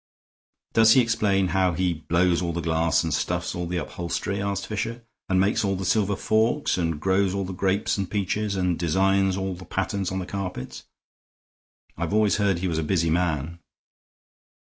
[0.73, 4.65] "Does he explain how he blows all the glass and stuffs all the upholstery," asked
[4.65, 8.79] Fisher, "and makes all the silver forks, and grows all the grapes and peaches, and
[8.79, 10.85] designs all the patterns on the carpets?
[11.97, 13.59] I've always heard he was a busy man."